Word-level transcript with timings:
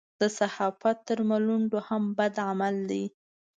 د 0.21 0.23
صحافت 0.37 0.97
تر 1.07 1.19
ملنډو 1.29 1.79
هم 1.87 2.03
بد 2.17 2.35
عمل 2.47 2.75
دی. 2.89 3.03